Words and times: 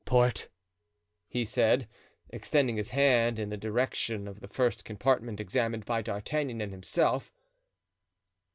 "Port," 0.03 0.49
he 1.27 1.45
said, 1.45 1.87
extending 2.31 2.75
his 2.75 2.89
hand 2.89 3.37
in 3.37 3.49
the 3.51 3.55
direction 3.55 4.27
of 4.27 4.39
the 4.39 4.47
first 4.47 4.83
compartment 4.83 5.39
examined 5.39 5.85
by 5.85 6.01
D'Artagnan 6.01 6.59
and 6.59 6.71
himself. 6.71 7.31